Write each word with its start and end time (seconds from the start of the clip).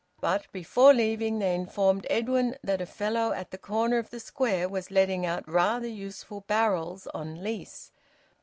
But 0.19 0.51
before 0.51 0.95
leaving 0.95 1.37
they 1.37 1.53
informed 1.53 2.07
Edwin 2.09 2.57
that 2.63 2.81
a 2.81 2.87
fellow 2.87 3.33
at 3.33 3.51
the 3.51 3.57
corner 3.59 3.99
of 3.99 4.09
the 4.09 4.19
Square 4.19 4.69
was 4.69 4.89
letting 4.89 5.27
out 5.27 5.47
rather 5.47 5.87
useful 5.87 6.41
barrels 6.47 7.05
on 7.13 7.43
lease. 7.43 7.91